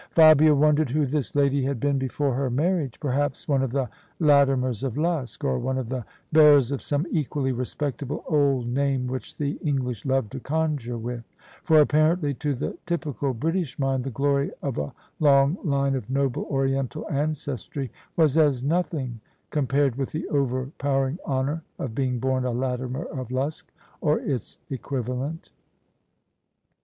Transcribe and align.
Fabia 0.09 0.55
wondered 0.55 0.89
who 0.89 1.05
this 1.05 1.35
lady 1.35 1.63
had 1.63 1.79
been 1.79 1.99
before 1.99 2.33
her 2.33 2.49
mar 2.49 2.65
riage: 2.71 2.99
perhaps 2.99 3.47
one 3.47 3.61
of 3.61 3.69
the 3.71 3.87
Latimers 4.19 4.83
of 4.83 4.95
Luske, 4.95 5.43
or 5.43 5.59
one 5.59 5.77
of 5.77 5.89
the 5.89 6.03
bearers 6.31 6.71
of 6.71 6.81
some 6.81 7.05
equally 7.11 7.51
respectable 7.51 8.23
old 8.27 8.67
name 8.67 9.05
which 9.05 9.37
the 9.37 9.59
Eng 9.63 9.75
lish 9.85 10.03
love 10.03 10.27
to 10.31 10.39
conjure 10.39 10.97
with: 10.97 11.23
for 11.63 11.79
apparently 11.79 12.33
to 12.33 12.55
the 12.55 12.75
typical 12.87 13.35
British 13.35 13.77
mind 13.77 14.03
the 14.03 14.09
glory 14.09 14.49
of 14.63 14.79
a 14.79 14.91
long 15.19 15.55
line 15.63 15.93
of 15.93 16.09
noble 16.09 16.45
Oriental 16.49 17.05
ancestry 17.11 17.91
was 18.17 18.39
as 18.39 18.63
nothing 18.63 19.19
compared 19.51 19.97
with 19.97 20.09
the 20.13 20.27
overpower 20.29 21.09
ing 21.09 21.19
honour 21.27 21.61
of 21.77 21.93
being 21.93 22.17
born 22.17 22.43
a 22.43 22.49
Latimer 22.51 23.03
of 23.05 23.27
Luske— 23.27 23.69
or 24.01 24.19
its 24.21 24.57
equivalent. 24.71 25.51